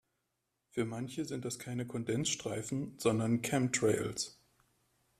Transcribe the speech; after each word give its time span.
Für 0.71 0.83
manche 0.83 1.25
sind 1.25 1.45
das 1.45 1.59
keine 1.59 1.85
Kondensstreifen, 1.85 2.95
sondern 2.97 3.43
Chemtrails. 3.43 4.39